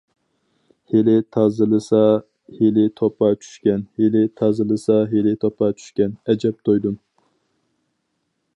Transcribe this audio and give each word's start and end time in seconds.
ھېلى 0.93 1.17
تازىلىسا 1.35 1.99
ھېلى 2.61 2.85
توپا 3.01 3.29
چۈشكەن، 3.43 3.85
ھېلى 4.01 4.25
تازىلىسا 4.41 4.97
ھېلى 5.15 5.35
توپا 5.45 5.71
چۈشكەن، 5.83 6.17
ئەجەب 6.31 6.59
تويدۇم. 6.71 6.97